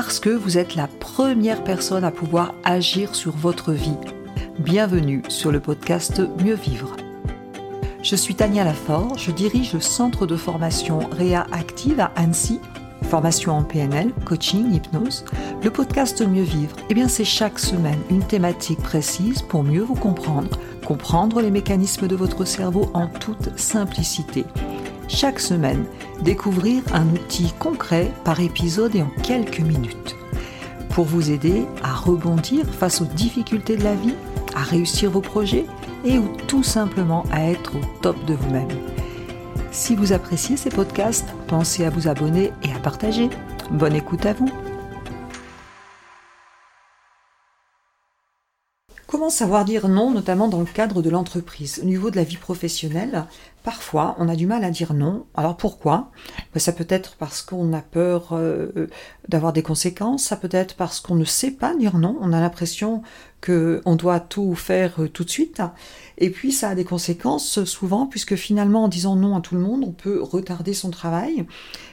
[0.00, 3.96] parce que vous êtes la première personne à pouvoir agir sur votre vie.
[4.60, 6.94] Bienvenue sur le podcast Mieux Vivre.
[8.04, 12.60] Je suis Tania Lafort, je dirige le centre de formation Réa Active à Annecy,
[13.10, 15.24] formation en PNL, coaching, hypnose.
[15.64, 19.96] Le podcast Mieux Vivre, eh bien c'est chaque semaine une thématique précise pour mieux vous
[19.96, 24.44] comprendre, comprendre les mécanismes de votre cerveau en toute simplicité
[25.08, 25.84] chaque semaine,
[26.22, 30.16] découvrir un outil concret par épisode et en quelques minutes.
[30.90, 34.14] Pour vous aider à rebondir face aux difficultés de la vie,
[34.54, 35.64] à réussir vos projets
[36.04, 38.68] et ou tout simplement à être au top de vous-même.
[39.70, 43.30] Si vous appréciez ces podcasts, pensez à vous abonner et à partager.
[43.70, 44.50] Bonne écoute à vous.
[49.06, 51.80] Comment savoir dire non, notamment dans le cadre de l'entreprise?
[51.82, 53.26] Au niveau de la vie professionnelle,
[53.68, 55.26] parfois on a du mal à dire non.
[55.34, 56.10] Alors pourquoi?
[56.54, 58.88] Ben, Ça peut être parce qu'on a peur euh,
[59.28, 62.40] d'avoir des conséquences, ça peut être parce qu'on ne sait pas dire non, on a
[62.40, 63.02] l'impression
[63.44, 65.60] qu'on doit tout faire euh, tout de suite.
[66.16, 69.60] Et puis ça a des conséquences souvent, puisque finalement en disant non à tout le
[69.60, 71.44] monde, on peut retarder son travail.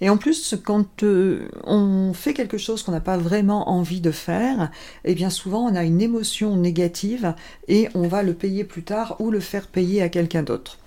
[0.00, 4.10] Et en plus, quand euh, on fait quelque chose qu'on n'a pas vraiment envie de
[4.10, 4.72] faire,
[5.04, 7.32] eh bien souvent on a une émotion négative
[7.68, 10.78] et on va le payer plus tard ou le faire payer à quelqu'un d'autre.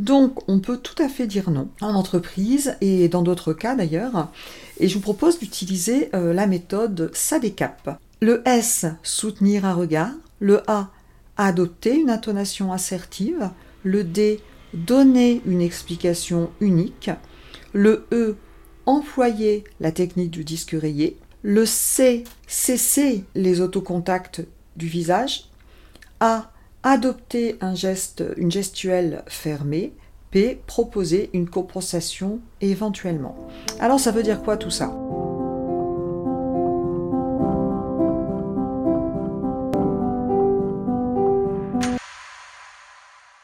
[0.00, 4.32] Donc on peut tout à fait dire non en entreprise et dans d'autres cas d'ailleurs.
[4.78, 8.00] Et je vous propose d'utiliser euh, la méthode SADECAP.
[8.22, 10.12] Le S, soutenir un regard.
[10.38, 10.90] Le A,
[11.36, 13.50] adopter une intonation assertive.
[13.82, 14.40] Le D,
[14.72, 17.10] donner une explication unique.
[17.74, 18.36] Le E,
[18.86, 21.18] employer la technique du disque rayé.
[21.42, 24.40] Le C, cesser les autocontacts
[24.76, 25.50] du visage.
[26.20, 26.49] A,
[26.82, 29.92] adopter un geste, une gestuelle fermée.
[30.30, 33.36] P, proposer une compensation éventuellement.
[33.80, 34.96] Alors ça veut dire quoi tout ça?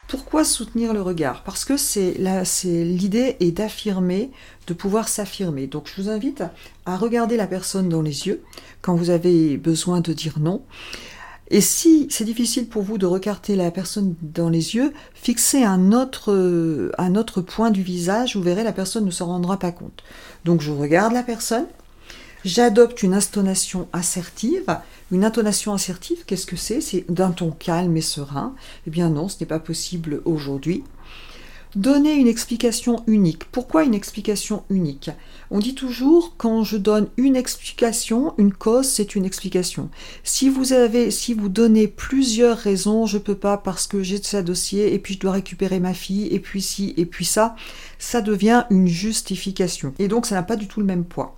[0.06, 1.42] Pourquoi soutenir le regard?
[1.42, 4.30] Parce que c'est l'idée est d'affirmer,
[4.69, 5.66] de pouvoir s'affirmer.
[5.66, 6.44] Donc je vous invite
[6.84, 8.44] à regarder la personne dans les yeux
[8.80, 10.62] quand vous avez besoin de dire non.
[11.48, 15.92] Et si c'est difficile pour vous de regarder la personne dans les yeux, fixez un
[15.92, 20.02] autre, un autre point du visage, vous verrez la personne ne s'en rendra pas compte.
[20.44, 21.66] Donc je regarde la personne,
[22.46, 24.78] J'adopte une intonation assertive.
[25.10, 26.80] Une intonation assertive, qu'est-ce que c'est?
[26.80, 28.54] C'est d'un ton calme et serein.
[28.86, 30.84] Eh bien non, ce n'est pas possible aujourd'hui.
[31.76, 33.44] Donner une explication unique.
[33.53, 35.10] Pourquoi une explication unique?
[35.50, 39.91] On dit toujours quand je donne une explication, une cause, c'est une explication.
[40.25, 44.38] Si vous avez, si vous donnez plusieurs raisons, je peux pas parce que j'ai ce
[44.38, 47.54] dossier et puis je dois récupérer ma fille et puis ci et puis ça,
[47.98, 49.93] ça devient une justification.
[49.98, 51.37] Et donc ça n'a pas du tout le même poids.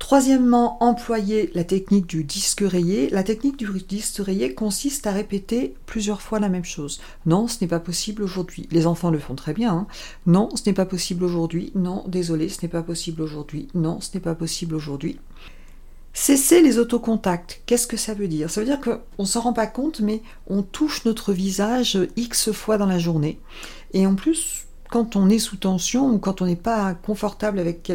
[0.00, 3.10] Troisièmement, employer la technique du disque rayé.
[3.10, 7.00] La technique du disque rayé consiste à répéter plusieurs fois la même chose.
[7.26, 8.66] Non, ce n'est pas possible aujourd'hui.
[8.72, 9.72] Les enfants le font très bien.
[9.72, 9.86] Hein.
[10.26, 11.70] Non, ce n'est pas possible aujourd'hui.
[11.74, 13.68] Non, désolé, ce n'est pas possible aujourd'hui.
[13.74, 15.20] Non, ce n'est pas possible aujourd'hui.
[16.14, 18.50] Cesser les autocontacts, qu'est-ce que ça veut dire?
[18.50, 22.50] Ça veut dire qu'on ne s'en rend pas compte, mais on touche notre visage X
[22.52, 23.38] fois dans la journée.
[23.92, 27.90] Et en plus, quand on est sous tension ou quand on n'est pas confortable avec,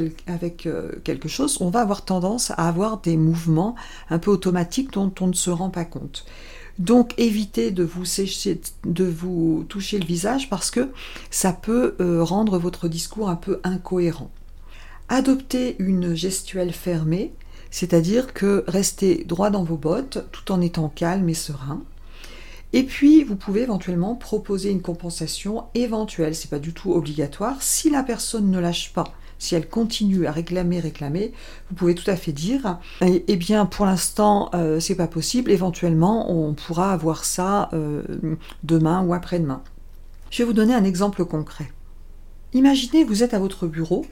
[0.65, 3.75] euh, quelque chose, on va avoir tendance à avoir des mouvements
[4.09, 6.25] un peu automatiques dont on ne se rend pas compte.
[6.79, 10.89] Donc évitez de vous, sécher, de vous toucher le visage parce que
[11.29, 14.31] ça peut euh, rendre votre discours un peu incohérent.
[15.07, 17.33] Adoptez une gestuelle fermée,
[17.71, 21.81] c'est-à-dire que restez droit dans vos bottes tout en étant calme et serein.
[22.75, 27.55] Et puis, vous pouvez éventuellement proposer une compensation éventuelle, c'est pas du tout obligatoire.
[27.61, 29.05] Si la personne ne lâche pas,
[29.39, 31.31] si elle continue à réclamer, réclamer,
[31.69, 35.51] vous pouvez tout à fait dire, eh, eh bien, pour l'instant, euh, c'est pas possible.
[35.51, 38.03] Éventuellement, on pourra avoir ça euh,
[38.65, 39.61] demain ou après-demain.
[40.29, 41.71] Je vais vous donner un exemple concret.
[42.51, 44.05] Imaginez, vous êtes à votre bureau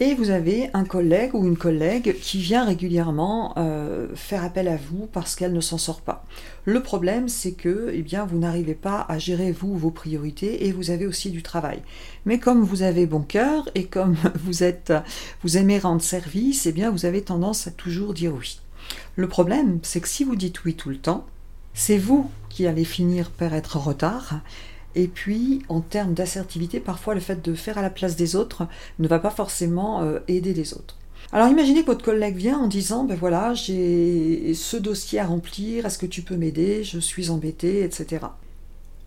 [0.00, 4.76] et vous avez un collègue ou une collègue qui vient régulièrement euh, faire appel à
[4.76, 6.24] vous parce qu'elle ne s'en sort pas.
[6.64, 10.90] Le problème, c'est que eh vous n'arrivez pas à gérer vous vos priorités et vous
[10.90, 11.80] avez aussi du travail.
[12.26, 14.92] Mais comme vous avez bon cœur et comme vous êtes,
[15.42, 18.60] vous aimez rendre service, eh bien, vous avez tendance à toujours dire oui.
[19.14, 21.24] Le problème, c'est que si vous dites oui tout le temps,
[21.72, 24.40] c'est vous qui allez finir par être en retard
[24.94, 28.66] et puis, en termes d'assertivité, parfois le fait de faire à la place des autres
[28.98, 30.96] ne va pas forcément euh, aider les autres.
[31.32, 35.84] Alors imaginez que votre collègue vient en disant, ben voilà, j'ai ce dossier à remplir,
[35.84, 38.26] est-ce que tu peux m'aider, je suis embêté, etc.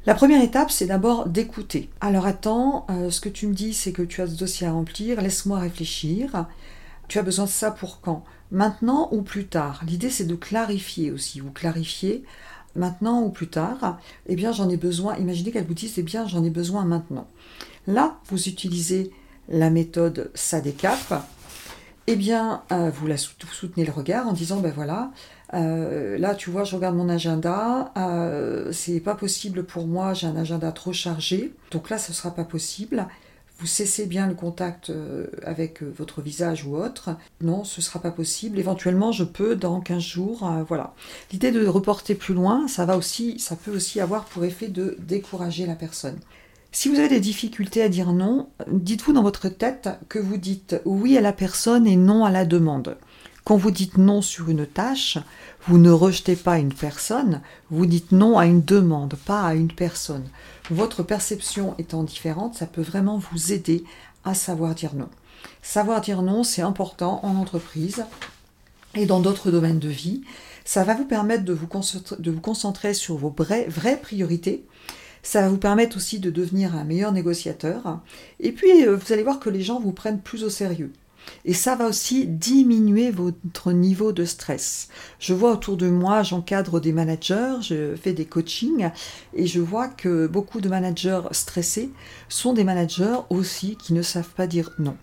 [0.05, 1.89] La première étape, c'est d'abord d'écouter.
[2.01, 4.71] Alors attends, euh, ce que tu me dis, c'est que tu as ce dossier à
[4.71, 6.47] remplir, laisse-moi réfléchir.
[7.07, 8.25] Tu as besoin de ça pour quand?
[8.51, 9.81] Maintenant ou plus tard?
[9.87, 11.39] L'idée c'est de clarifier aussi.
[11.39, 12.23] Vous clarifiez
[12.77, 13.99] maintenant ou plus tard.
[14.27, 15.17] Eh bien j'en ai besoin.
[15.17, 17.27] Imaginez qu'elle vous dise eh bien j'en ai besoin maintenant.
[17.87, 19.11] Là, vous utilisez
[19.49, 21.23] la méthode SADECAP.
[22.09, 25.11] Eh bien, euh, vous, la soutenez le regard en disant ben voilà,
[25.53, 27.91] euh, là, tu vois, je regarde mon agenda.
[27.97, 30.13] Euh, c'est pas possible pour moi.
[30.13, 31.53] J'ai un agenda trop chargé.
[31.71, 33.07] Donc là, ce sera pas possible.
[33.59, 37.09] Vous cessez bien le contact euh, avec votre visage ou autre.
[37.41, 38.59] Non, ce sera pas possible.
[38.59, 40.49] Éventuellement, je peux dans 15 jours.
[40.67, 40.93] voilà.
[41.31, 44.95] L'idée de reporter plus loin, ça va aussi, ça peut aussi avoir pour effet de
[44.99, 46.19] décourager la personne.
[46.71, 50.79] Si vous avez des difficultés à dire non, dites-vous dans votre tête que vous dites
[50.85, 52.97] oui à la personne et non à la demande.
[53.47, 55.17] Quand vous dites non sur une tâche,
[55.67, 57.39] vous ne rejetez pas une personne,
[57.69, 60.25] vous dites non à une demande, pas à une personne.
[60.69, 63.85] Votre perception étant différente, ça peut vraiment vous aider
[64.25, 65.07] à savoir dire non.
[65.61, 68.03] Savoir dire non, c'est important en entreprise
[68.95, 70.23] et dans d'autres domaines de vie.
[70.65, 74.65] Ça va vous permettre de vous concentrer, de vous concentrer sur vos vraies, vraies priorités.
[75.23, 78.01] Ça va vous permettre aussi de devenir un meilleur négociateur.
[78.41, 80.91] Et puis, euh, vous allez voir que les gens vous prennent plus au sérieux.
[81.45, 84.89] Et ça va aussi diminuer votre niveau de stress.
[85.19, 88.89] Je vois autour de moi, j'encadre des managers, je fais des coachings
[89.33, 91.91] et je vois que beaucoup de managers stressés
[92.29, 94.97] sont des managers aussi qui ne savent pas dire non.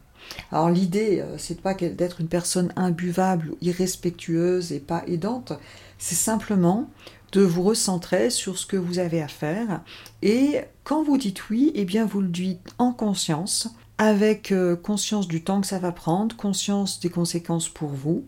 [0.50, 5.52] Alors l'idée, euh, c'est pas d'être une personne imbuvable, irrespectueuse et pas aidante,
[5.98, 6.90] c'est simplement
[7.32, 9.82] de vous recentrer sur ce que vous avez à faire
[10.22, 13.68] et quand vous dites oui, eh bien vous le dites en conscience
[13.98, 18.24] avec euh, conscience du temps que ça va prendre, conscience des conséquences pour vous,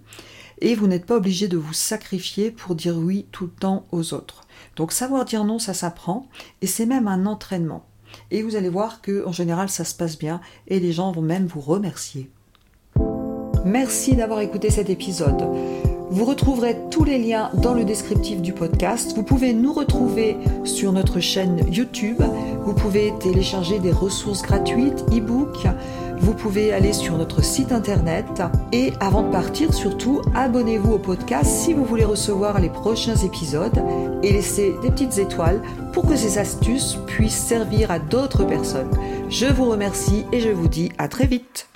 [0.61, 4.15] et vous n'êtes pas obligé de vous sacrifier pour dire oui tout le temps aux
[4.15, 4.43] autres.
[4.77, 6.29] Donc savoir dire non, ça s'apprend,
[6.63, 7.85] et c'est même un entraînement.
[8.31, 11.23] Et vous allez voir que en général ça se passe bien, et les gens vont
[11.23, 12.31] même vous remercier.
[13.65, 15.43] Merci d'avoir écouté cet épisode.
[16.09, 19.15] Vous retrouverez tous les liens dans le descriptif du podcast.
[19.17, 22.23] Vous pouvez nous retrouver sur notre chaîne YouTube.
[22.65, 25.67] Vous pouvez télécharger des ressources gratuites, e-books.
[26.19, 28.43] Vous pouvez aller sur notre site internet.
[28.73, 33.83] Et avant de partir, surtout, abonnez-vous au podcast si vous voulez recevoir les prochains épisodes
[34.23, 35.61] et laissez des petites étoiles
[35.93, 38.91] pour que ces astuces puissent servir à d'autres personnes.
[39.29, 41.69] Je vous remercie et je vous dis à très vite.